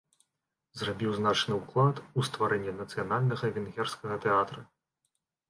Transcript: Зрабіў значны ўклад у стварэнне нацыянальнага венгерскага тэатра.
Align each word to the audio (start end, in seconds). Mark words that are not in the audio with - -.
Зрабіў 0.79 1.11
значны 1.19 1.53
ўклад 1.57 2.01
у 2.21 2.25
стварэнне 2.31 2.73
нацыянальнага 2.81 3.53
венгерскага 3.59 4.21
тэатра. 4.27 4.61